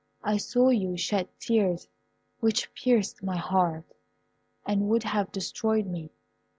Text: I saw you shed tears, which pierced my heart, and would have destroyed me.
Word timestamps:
I 0.23 0.37
saw 0.37 0.69
you 0.69 0.97
shed 0.97 1.29
tears, 1.39 1.87
which 2.39 2.73
pierced 2.73 3.21
my 3.21 3.37
heart, 3.37 3.85
and 4.65 4.89
would 4.89 5.03
have 5.03 5.31
destroyed 5.31 5.85
me. 5.85 6.09